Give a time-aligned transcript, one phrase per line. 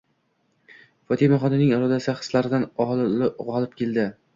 [1.13, 4.13] Fotimaxonning irodasi xislaridan g'olib keldi.